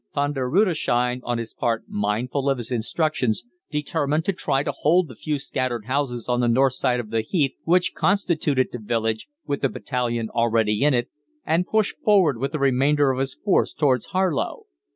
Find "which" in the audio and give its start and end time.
7.65-7.93